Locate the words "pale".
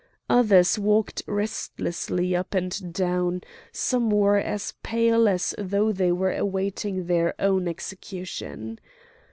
4.81-5.29